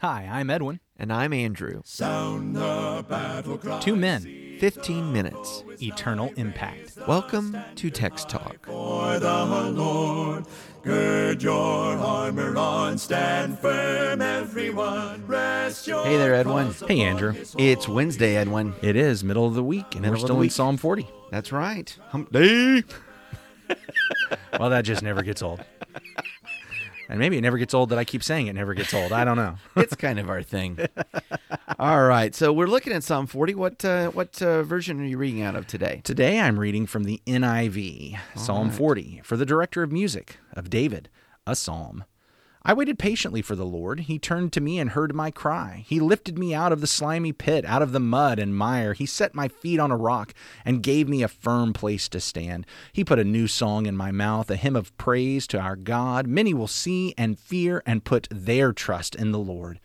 [0.00, 0.80] Hi, I'm Edwin.
[0.96, 1.82] And I'm Andrew.
[1.84, 3.80] Sound the battle cry.
[3.80, 5.62] Two men, 15 minutes.
[5.82, 6.96] eternal impact.
[7.06, 8.64] Welcome to Text Talk.
[8.66, 10.46] For the Lord,
[10.82, 11.60] gird your
[11.98, 15.26] armor on, stand firm, everyone.
[15.26, 16.72] Rest your Hey there, Edwin.
[16.88, 17.34] Hey, Andrew.
[17.58, 18.74] It's Wednesday, Edwin.
[18.80, 20.52] It is middle of the week, and Middle we're of the still in week.
[20.52, 21.06] Psalm 40.
[21.30, 21.94] That's right.
[22.08, 22.84] Hump day.
[24.58, 25.64] Well, that just never gets old.
[27.10, 29.10] And maybe it never gets old that I keep saying it never gets old.
[29.12, 29.56] I don't know.
[29.76, 30.78] It's kind of our thing.
[31.78, 32.34] All right.
[32.34, 33.54] So we're looking at Psalm 40.
[33.56, 36.02] What uh, what uh, version are you reading out of today?
[36.04, 38.76] Today I'm reading from the NIV, Psalm right.
[38.76, 41.08] 40, for the director of music of David,
[41.46, 42.04] a psalm.
[42.62, 44.00] I waited patiently for the Lord.
[44.00, 45.82] He turned to me and heard my cry.
[45.86, 48.92] He lifted me out of the slimy pit, out of the mud and mire.
[48.92, 52.66] He set my feet on a rock and gave me a firm place to stand.
[52.92, 56.26] He put a new song in my mouth, a hymn of praise to our God.
[56.26, 59.80] Many will see and fear and put their trust in the Lord.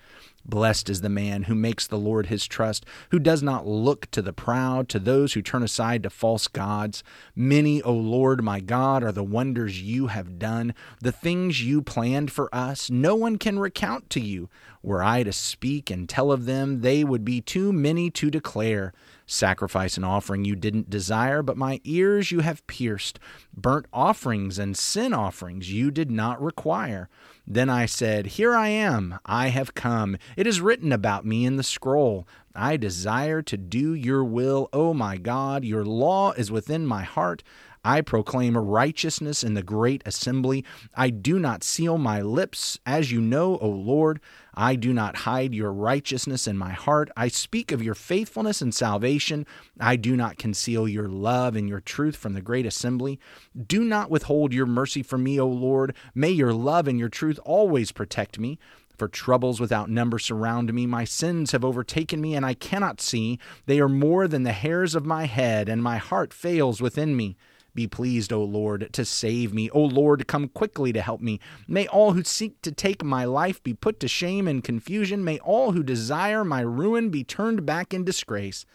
[0.47, 4.21] Blessed is the man who makes the Lord his trust, who does not look to
[4.21, 7.03] the proud, to those who turn aside to false gods.
[7.35, 12.31] Many, O Lord my God, are the wonders you have done, the things you planned
[12.31, 12.91] for us.
[12.91, 14.49] No one can recount to you.
[14.83, 18.93] Were I to speak and tell of them, they would be too many to declare.
[19.25, 23.19] Sacrifice and offering you didn't desire, but my ears you have pierced.
[23.55, 27.09] Burnt offerings and sin offerings you did not require.
[27.47, 30.17] Then I said, Here I am, I have come.
[30.37, 32.27] It is written about me in the scroll.
[32.55, 35.65] I desire to do your will, O my God.
[35.65, 37.43] Your law is within my heart.
[37.85, 40.65] I proclaim righteousness in the great assembly.
[40.95, 44.19] I do not seal my lips, as you know, O Lord.
[44.55, 47.11] I do not hide your righteousness in my heart.
[47.15, 49.45] I speak of your faithfulness and salvation.
[49.79, 53.19] I do not conceal your love and your truth from the great assembly.
[53.67, 55.95] Do not withhold your mercy from me, O Lord.
[56.15, 58.57] May your love and your truth always protect me.
[58.97, 60.87] For troubles without number surround me.
[60.87, 63.37] My sins have overtaken me, and I cannot see.
[63.67, 67.35] They are more than the hairs of my head, and my heart fails within me.
[67.75, 69.69] Be pleased, O Lord, to save me.
[69.69, 71.41] O Lord, come quickly to help me.
[71.67, 75.25] May all who seek to take my life be put to shame and confusion.
[75.25, 78.65] May all who desire my ruin be turned back in disgrace.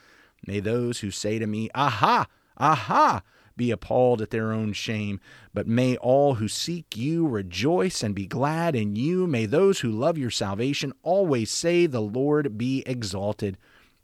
[0.46, 2.26] May those who say to me, Aha!
[2.58, 3.22] Aha!
[3.56, 5.20] be appalled at their own shame.
[5.52, 9.26] But may all who seek you rejoice and be glad in you.
[9.26, 13.58] May those who love your salvation always say, The Lord be exalted.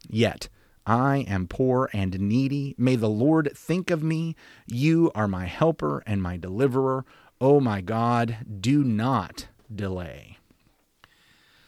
[0.09, 0.49] Yet,
[0.86, 2.74] I am poor and needy.
[2.78, 4.36] May the Lord think of me.
[4.66, 7.04] You are my helper and my deliverer.
[7.41, 10.38] O my God, do not delay.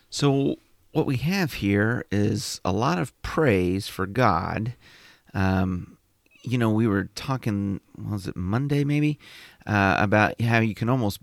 [0.08, 0.56] So
[0.92, 4.74] what we have here is a lot of praise for God.
[5.34, 5.98] Um,
[6.42, 9.18] you know, we were talking, was it Monday maybe,
[9.66, 11.20] uh, about how you can almost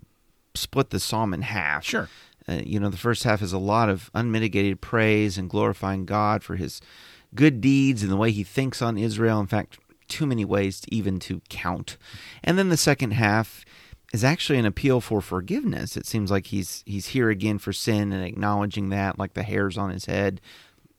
[0.54, 1.84] split the psalm in half.
[1.84, 2.08] Sure.
[2.48, 6.44] Uh, you know, the first half is a lot of unmitigated praise and glorifying God
[6.44, 6.80] for his
[7.34, 9.40] good deeds and the way he thinks on Israel.
[9.40, 9.78] In fact,
[10.08, 11.96] too many ways to even to count.
[12.44, 13.64] And then the second half
[14.12, 15.96] is actually an appeal for forgiveness.
[15.96, 19.76] It seems like he's he's here again for sin and acknowledging that, like the hairs
[19.76, 20.40] on his head,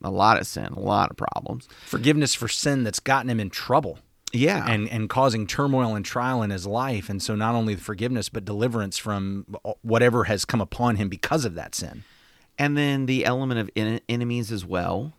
[0.04, 1.68] a lot of sin, a lot of problems.
[1.86, 4.00] Forgiveness for sin that's gotten him in trouble.
[4.34, 7.82] Yeah, and and causing turmoil and trial in his life and so not only the
[7.82, 9.46] forgiveness but deliverance from
[9.84, 12.04] whatever has come upon him because of that sin
[12.58, 15.14] and then the element of en- enemies as well.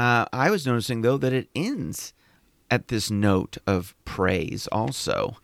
[0.00, 2.14] Uh, I was noticing though that it ends
[2.70, 5.36] at this note of praise also.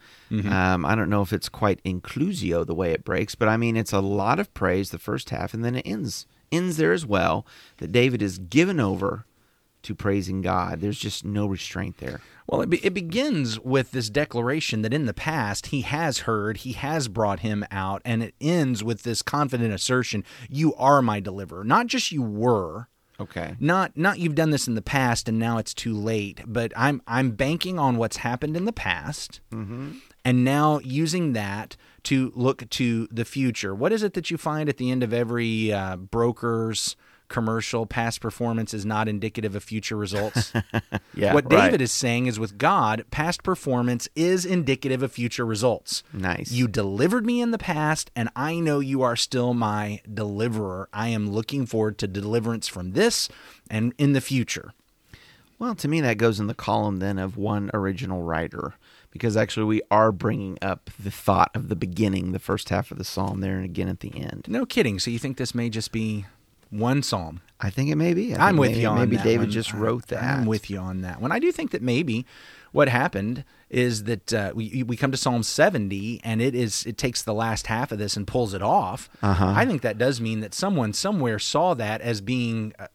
[0.49, 3.77] Um, I don't know if it's quite inclusio the way it breaks, but I mean
[3.77, 7.05] it's a lot of praise the first half, and then it ends ends there as
[7.05, 7.47] well.
[7.79, 9.27] That David is given over
[9.83, 10.81] to praising God.
[10.81, 12.23] There's just no restraint there.
[12.49, 16.59] well it, be, it begins with this declaration that in the past he has heard
[16.59, 21.21] he has brought him out and it ends with this confident assertion you are my
[21.21, 23.57] deliverer not just you were Okay.
[23.59, 27.01] not not you've done this in the past and now it's too late but i'm
[27.07, 29.41] i'm banking on what's happened in the past
[30.25, 34.69] and now using that to look to the future what is it that you find
[34.69, 36.95] at the end of every uh, broker's
[37.29, 40.53] commercial past performance is not indicative of future results
[41.15, 41.35] Yeah.
[41.35, 41.65] what right.
[41.67, 46.53] david is saying is with god past performance is indicative of future results Nice.
[46.53, 50.89] you delivered me in the past, and I know you are still my deliverer.
[50.93, 53.29] I am looking forward to deliverance from this
[53.71, 54.73] and in the future.
[55.59, 58.75] Well, to me, that goes in the column then of one original writer,
[59.11, 62.99] because actually we are bringing up the thought of the beginning, the first half of
[62.99, 64.45] the psalm there, and again at the end.
[64.49, 64.99] No kidding.
[64.99, 66.27] So you think this may just be
[66.71, 67.41] one psalm?
[67.61, 68.35] I think it may be.
[68.35, 69.51] I I'm with maybe, you on Maybe that David one.
[69.51, 70.23] just wrote that.
[70.23, 71.33] I'm with you on that one.
[71.33, 72.27] I do think that maybe
[72.73, 76.99] what happened is that uh, we we come to Psalm 70 and it is it
[76.99, 79.09] takes the last half of this and pulls it off.
[79.23, 79.53] Uh-huh.
[79.57, 82.89] I think that does mean that someone somewhere saw that as being a-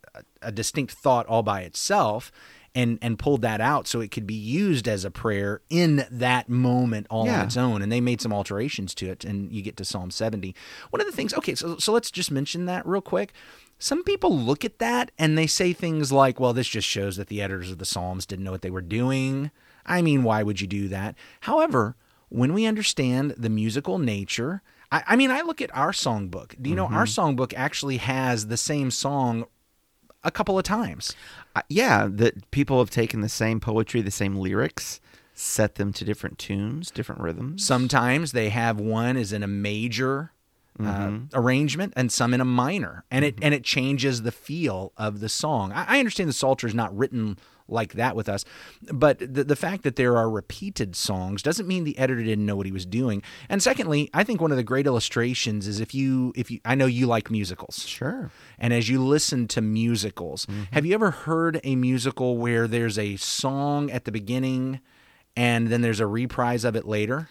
[0.43, 2.31] a distinct thought all by itself.
[2.73, 6.47] And, and pulled that out so it could be used as a prayer in that
[6.47, 7.39] moment all Yeah.
[7.39, 7.81] on its own.
[7.81, 10.55] And they made some alterations to it, and you get to Psalm 70.
[10.89, 13.33] One of the things, okay, so, so let's just mention that real quick.
[13.77, 17.27] Some people look at that and they say things like, well, this just shows that
[17.27, 19.49] the editors of the Psalms didn't know what they were doing.
[19.85, 21.15] I mean, why would you do that?
[21.41, 21.95] However,
[22.29, 26.61] when we understand the musical nature, I, I mean, I look at our songbook.
[26.61, 27.37] Do you know our mm-hmm.
[27.39, 29.45] songbook actually has the same song
[30.23, 31.15] a couple of times?
[31.55, 34.99] Uh, yeah, that people have taken the same poetry, the same lyrics,
[35.33, 37.65] set them to different tunes, different rhythms.
[37.65, 40.31] Sometimes they have one is in a major
[40.79, 45.19] uh, arrangement and some in a minor, and it and it changes the feel of
[45.19, 45.71] the song.
[45.71, 48.45] I, I understand the Psalter is not written like that with us,
[48.91, 52.55] but the the fact that there are repeated songs doesn't mean the editor didn't know
[52.55, 53.21] what he was doing.
[53.49, 56.75] And secondly, I think one of the great illustrations is if you if you I
[56.75, 57.85] know you like musicals.
[57.87, 58.31] Sure.
[58.59, 60.63] And as you listen to musicals, mm-hmm.
[60.71, 64.79] have you ever heard a musical where there's a song at the beginning
[65.35, 67.29] and then there's a reprise of it later?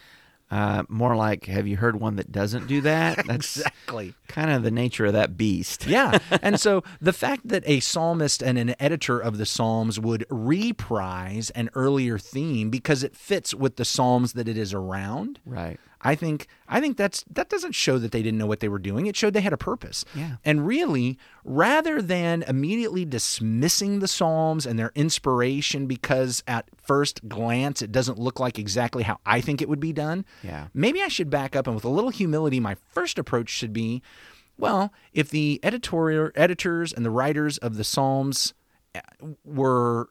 [0.51, 3.17] Uh, more like, have you heard one that doesn't do that?
[3.27, 4.15] That's Exactly.
[4.27, 5.87] kind of the nature of that beast.
[5.87, 6.19] Yeah.
[6.43, 11.51] And so the fact that a psalmist and an editor of the Psalms would reprise
[11.51, 15.39] an earlier theme because it fits with the Psalms that it is around.
[15.45, 15.79] Right.
[16.03, 18.79] I think I think that's that doesn't show that they didn't know what they were
[18.79, 19.07] doing.
[19.07, 20.05] It showed they had a purpose.
[20.15, 20.37] Yeah.
[20.45, 27.83] And really, rather than immediately dismissing the Psalms and their inspiration because at first glance
[27.83, 30.25] it doesn't look like exactly how I think it would be done.
[30.43, 30.69] Yeah.
[30.73, 34.03] Maybe I should back up and with a little humility, my first approach should be,
[34.57, 38.55] well, if the editorial editors and the writers of the Psalms
[38.95, 39.01] uh,
[39.45, 40.09] were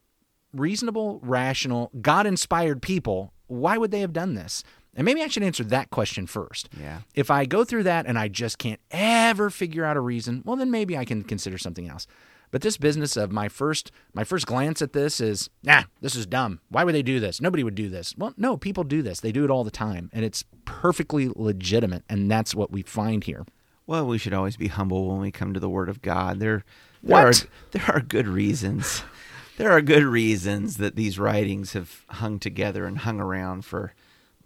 [0.54, 4.64] reasonable, rational, God inspired people, why would they have done this?
[5.00, 6.68] And maybe I should answer that question first.
[6.78, 7.00] Yeah.
[7.16, 10.58] If I go through that and I just can't ever figure out a reason, well
[10.58, 12.06] then maybe I can consider something else.
[12.52, 16.26] But this business of my first my first glance at this is, nah, this is
[16.26, 16.60] dumb.
[16.68, 17.40] Why would they do this?
[17.40, 18.14] Nobody would do this.
[18.18, 19.22] Well, no, people do this.
[19.22, 23.24] They do it all the time, and it's perfectly legitimate, and that's what we find
[23.24, 23.46] here.
[23.88, 26.40] Well, we should always be humble when we come to the Word of God.
[26.42, 26.66] There,
[27.04, 27.26] there What?
[27.46, 29.04] are there are good reasons.
[29.58, 33.94] there are good reasons that these writings have hung together and hung around for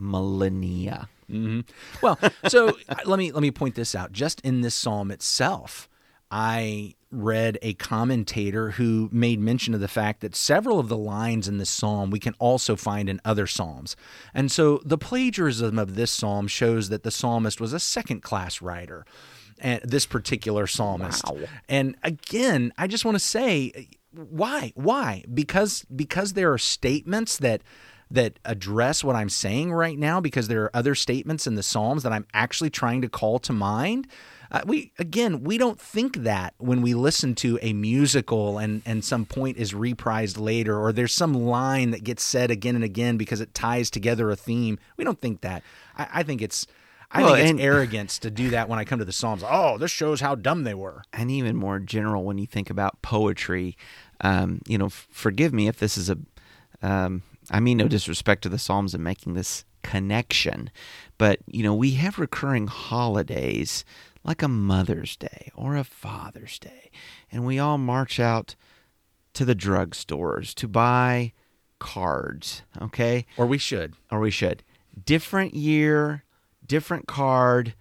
[0.03, 1.09] millennia.
[1.29, 1.61] Mm-hmm.
[2.01, 4.11] Well, so let me let me point this out.
[4.11, 5.89] Just in this psalm itself,
[6.29, 11.47] I read a commentator who made mention of the fact that several of the lines
[11.47, 13.95] in this psalm we can also find in other psalms.
[14.33, 19.05] And so the plagiarism of this psalm shows that the psalmist was a second-class writer.
[19.59, 21.23] And this particular psalmist.
[21.25, 21.37] Wow.
[21.69, 24.73] And again, I just want to say why?
[24.75, 25.23] Why?
[25.31, 27.61] Because because there are statements that
[28.13, 32.03] that address what I'm saying right now because there are other statements in the Psalms
[32.03, 34.07] that I'm actually trying to call to mind.
[34.51, 39.03] Uh, we again, we don't think that when we listen to a musical and and
[39.03, 43.17] some point is reprised later or there's some line that gets said again and again
[43.17, 44.77] because it ties together a theme.
[44.95, 45.63] We don't think that.
[45.97, 46.67] I, I think it's
[47.11, 49.43] I Well, think it's and- arrogance to do that when I come to the Psalms.
[49.47, 51.01] Oh, this shows how dumb they were.
[51.13, 53.75] and even more general when you think about poetry.
[54.21, 56.17] Um, you know, f- forgive me if this is a.
[56.83, 60.69] Um, I mean no disrespect to the Psalms and making this connection,
[61.17, 63.83] but you know we have recurring holidays
[64.23, 66.89] like a Mother's Day or a Father's Day,
[67.31, 68.55] and we all march out
[69.33, 71.33] to the drugstores to buy
[71.79, 72.61] cards.
[72.81, 73.95] Okay, Or we should.
[74.09, 74.63] or we should.
[75.05, 76.23] Different year,
[76.65, 77.73] different card,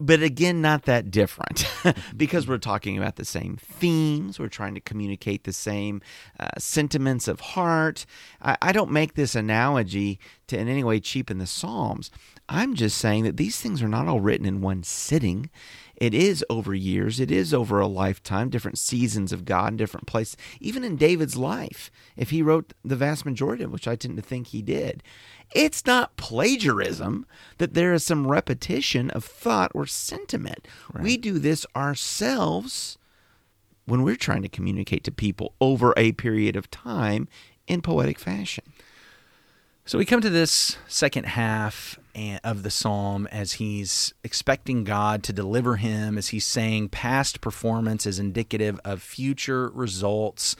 [0.00, 1.66] but again, not that different
[2.16, 4.38] because we're talking about the same themes.
[4.38, 6.00] We're trying to communicate the same
[6.38, 8.06] uh, sentiments of heart.
[8.40, 10.18] I, I don't make this analogy
[10.50, 12.10] to in any way cheapen the Psalms.
[12.48, 15.50] I'm just saying that these things are not all written in one sitting.
[15.96, 20.36] It is over years, it is over a lifetime, different seasons of God, different places.
[20.60, 24.22] Even in David's life, if he wrote the vast majority of which I tend to
[24.22, 25.02] think he did,
[25.52, 27.26] it's not plagiarism
[27.58, 30.66] that there is some repetition of thought or sentiment.
[30.98, 32.96] We do this ourselves
[33.84, 37.28] when we're trying to communicate to people over a period of time
[37.66, 38.64] in poetic fashion.
[39.90, 41.98] So we come to this second half
[42.44, 48.06] of the psalm as he's expecting God to deliver him, as he's saying past performance
[48.06, 50.54] is indicative of future results.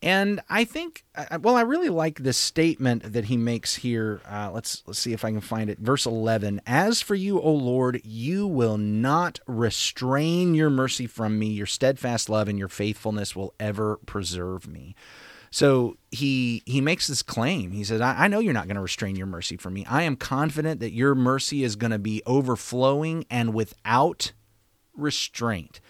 [0.00, 1.02] And I think,
[1.40, 4.20] well, I really like this statement that he makes here.
[4.30, 5.80] Uh, let's let's see if I can find it.
[5.80, 11.48] Verse eleven: As for you, O Lord, you will not restrain your mercy from me.
[11.48, 14.94] Your steadfast love and your faithfulness will ever preserve me.
[15.52, 17.70] So he he makes this claim.
[17.70, 19.86] He says, I, I know you're not going to restrain your mercy from me.
[19.86, 24.32] I am confident that your mercy is going to be overflowing and without
[24.96, 25.80] restraint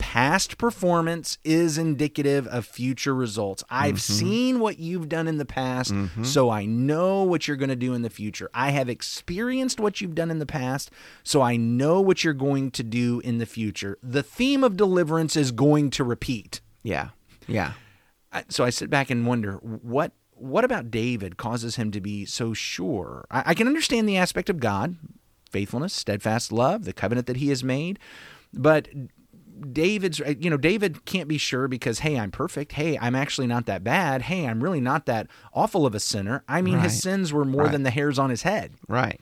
[0.00, 3.62] past performance is indicative of future results.
[3.68, 4.12] I've mm-hmm.
[4.14, 6.24] seen what you've done in the past, mm-hmm.
[6.24, 8.48] so I know what you're going to do in the future.
[8.54, 10.90] I have experienced what you've done in the past,
[11.22, 13.98] so I know what you're going to do in the future.
[14.02, 16.62] The theme of deliverance is going to repeat.
[16.82, 17.10] Yeah.
[17.46, 17.74] Yeah.
[18.48, 22.54] So I sit back and wonder what what about David causes him to be so
[22.54, 23.26] sure?
[23.30, 24.96] I, I can understand the aspect of God,
[25.50, 27.98] faithfulness, steadfast love, the covenant that he has made.
[28.52, 28.88] But
[29.72, 32.72] David's, uh, you know, David can't be sure because, hey, I'm perfect.
[32.72, 34.22] Hey, I'm actually not that bad.
[34.22, 36.42] Hey, I'm really not that awful of a sinner.
[36.48, 36.84] I mean, right.
[36.84, 37.72] his sins were more right.
[37.72, 38.72] than the hairs on his head.
[38.88, 39.20] Right.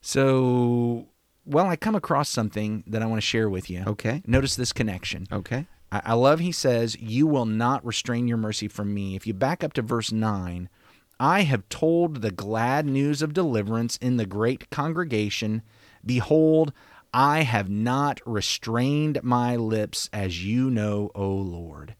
[0.00, 1.08] So,
[1.46, 3.84] well, I come across something that I want to share with you.
[3.86, 4.22] Okay.
[4.26, 5.26] Notice this connection.
[5.32, 5.66] Okay.
[5.92, 9.14] I, I love, he says, You will not restrain your mercy from me.
[9.14, 10.68] If you back up to verse 9,
[11.20, 15.62] I have told the glad news of deliverance in the great congregation.
[16.04, 16.72] Behold,
[17.14, 21.94] I have not restrained my lips, as you know, O Lord.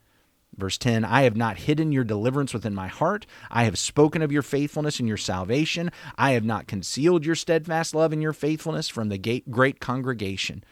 [0.56, 3.26] Verse 10 I have not hidden your deliverance within my heart.
[3.50, 5.90] I have spoken of your faithfulness and your salvation.
[6.18, 10.64] I have not concealed your steadfast love and your faithfulness from the great congregation.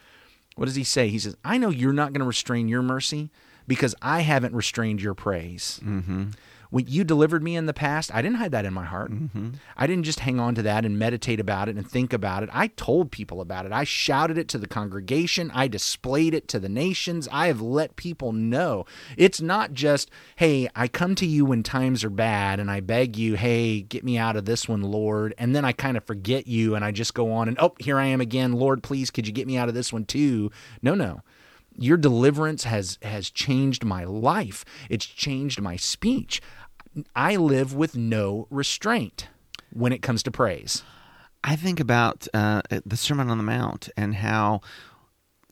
[0.56, 1.08] What does he say?
[1.08, 3.30] He says, I know you're not going to restrain your mercy
[3.66, 5.80] because I haven't restrained your praise.
[5.84, 6.30] Mm-hmm
[6.70, 9.10] when you delivered me in the past, I didn't hide that in my heart.
[9.10, 9.50] Mm-hmm.
[9.76, 12.48] I didn't just hang on to that and meditate about it and think about it.
[12.52, 13.72] I told people about it.
[13.72, 15.50] I shouted it to the congregation.
[15.52, 17.28] I displayed it to the nations.
[17.32, 18.86] I have let people know.
[19.16, 23.16] It's not just, hey, I come to you when times are bad and I beg
[23.16, 25.34] you, hey, get me out of this one, Lord.
[25.38, 27.98] And then I kind of forget you and I just go on and, oh, here
[27.98, 28.52] I am again.
[28.52, 30.50] Lord, please, could you get me out of this one too?
[30.82, 31.22] No, no
[31.76, 36.40] your deliverance has has changed my life it's changed my speech
[37.14, 39.28] I live with no restraint
[39.72, 40.82] when it comes to praise.
[41.42, 44.60] I think about uh, the Sermon on the Mount and how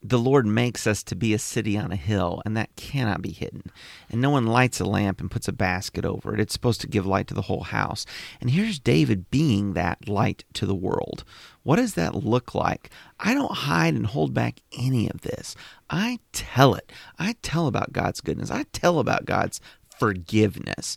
[0.02, 3.32] the Lord makes us to be a city on a hill, and that cannot be
[3.32, 3.64] hidden.
[4.10, 6.40] And no one lights a lamp and puts a basket over it.
[6.40, 8.06] It's supposed to give light to the whole house.
[8.40, 11.24] And here's David being that light to the world.
[11.62, 12.90] What does that look like?
[13.18, 15.56] I don't hide and hold back any of this.
[15.90, 16.92] I tell it.
[17.18, 18.50] I tell about God's goodness.
[18.50, 19.60] I tell about God's
[19.98, 20.96] forgiveness.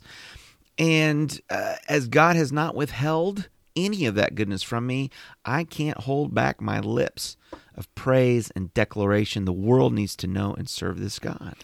[0.82, 5.10] And uh, as God has not withheld any of that goodness from me,
[5.44, 7.36] I can't hold back my lips
[7.76, 9.44] of praise and declaration.
[9.44, 11.54] The world needs to know and serve this God.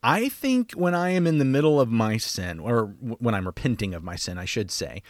[0.00, 3.94] I think when I am in the middle of my sin, or when I'm repenting
[3.94, 5.02] of my sin, I should say,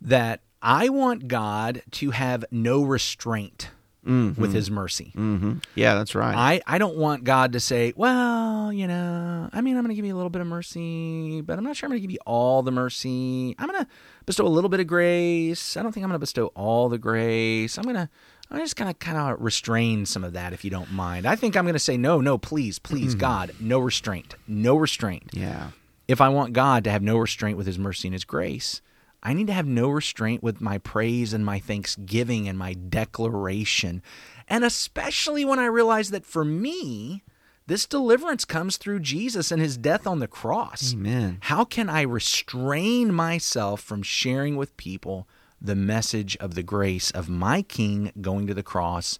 [0.00, 3.68] that I want God to have no restraint
[4.06, 4.40] mm-hmm.
[4.40, 5.12] with his mercy.
[5.16, 5.58] Mm-hmm.
[5.74, 6.34] Yeah, that's right.
[6.36, 9.94] I, I don't want God to say, well, you know, I mean, I'm going to
[9.94, 12.12] give you a little bit of mercy, but I'm not sure I'm going to give
[12.12, 13.54] you all the mercy.
[13.58, 13.88] I'm going to
[14.26, 15.76] bestow a little bit of grace.
[15.76, 17.78] I don't think I'm going to bestow all the grace.
[17.78, 18.08] I'm going to.
[18.52, 21.24] I'm just gonna kind of restrain some of that, if you don't mind.
[21.24, 23.20] I think I'm gonna say no, no, please, please, mm-hmm.
[23.20, 25.30] God, no restraint, no restraint.
[25.32, 25.68] Yeah.
[26.08, 28.82] If I want God to have no restraint with His mercy and His grace,
[29.22, 34.02] I need to have no restraint with my praise and my thanksgiving and my declaration.
[34.48, 37.22] And especially when I realize that for me,
[37.66, 40.92] this deliverance comes through Jesus and his death on the cross.
[40.92, 41.38] Amen.
[41.42, 45.28] How can I restrain myself from sharing with people
[45.60, 49.18] the message of the grace of my King going to the cross,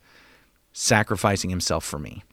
[0.72, 2.24] sacrificing himself for me?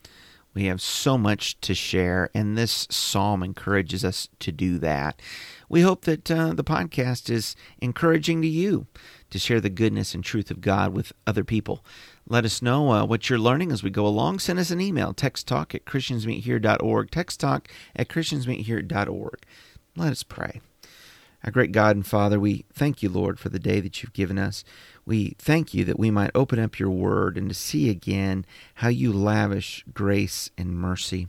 [0.54, 5.22] We have so much to share, and this psalm encourages us to do that.
[5.70, 8.88] We hope that uh, the podcast is encouraging to you
[9.30, 11.86] to share the goodness and truth of God with other people.
[12.28, 14.40] Let us know uh, what you're learning as we go along.
[14.40, 19.40] Send us an email, texttalk at christiansmeethere.org, texttalk at christiansmeethere.org.
[19.96, 20.62] Let us pray.
[21.44, 24.40] Our great God and Father, we thank you, Lord, for the day that you've given
[24.40, 24.64] us.
[25.06, 28.90] We thank you that we might open up your word and to see again how
[28.90, 31.28] you lavish grace and mercy,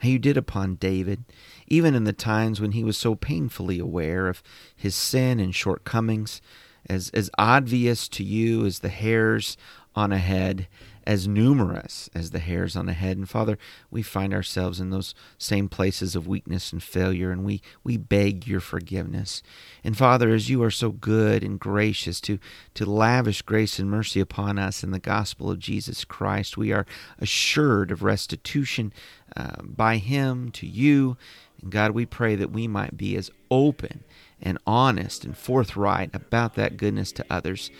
[0.00, 1.24] how you did upon David,
[1.68, 4.42] even in the times when he was so painfully aware of
[4.74, 6.40] his sin and shortcomings,
[6.88, 9.56] as, as obvious to you as the hairs
[9.94, 10.66] on a head,
[11.06, 13.16] as numerous as the hairs on the head.
[13.16, 13.58] And Father,
[13.90, 18.46] we find ourselves in those same places of weakness and failure, and we, we beg
[18.46, 19.42] your forgiveness.
[19.84, 22.38] And Father, as you are so good and gracious to,
[22.74, 26.86] to lavish grace and mercy upon us in the gospel of Jesus Christ, we are
[27.18, 28.92] assured of restitution
[29.36, 31.16] uh, by Him to you.
[31.60, 34.04] And God, we pray that we might be as open
[34.40, 37.70] and honest and forthright about that goodness to others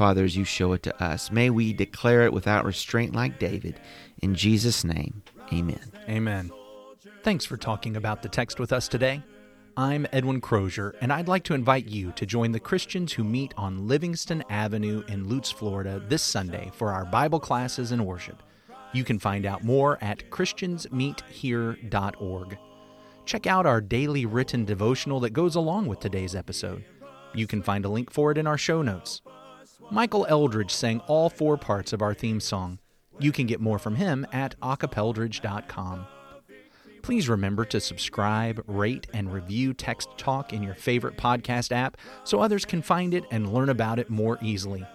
[0.00, 1.30] Father, as you show it to us.
[1.30, 3.78] May we declare it without restraint like David.
[4.22, 5.92] In Jesus' name, amen.
[6.08, 6.50] Amen.
[7.22, 9.22] Thanks for talking about the text with us today.
[9.76, 13.52] I'm Edwin Crozier, and I'd like to invite you to join the Christians who meet
[13.58, 18.42] on Livingston Avenue in Lutz, Florida this Sunday for our Bible classes and worship.
[18.94, 22.58] You can find out more at ChristiansMeetHere.org.
[23.26, 26.86] Check out our daily written devotional that goes along with today's episode.
[27.34, 29.20] You can find a link for it in our show notes.
[29.90, 32.78] Michael Eldridge sang all four parts of our theme song.
[33.18, 36.06] You can get more from him at acapeldridge.com.
[37.02, 42.40] Please remember to subscribe, rate, and review Text Talk in your favorite podcast app so
[42.40, 44.86] others can find it and learn about it more easily.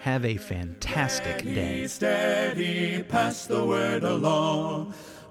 [0.00, 1.86] Have a fantastic day.
[1.86, 4.94] Steady, pass the word along.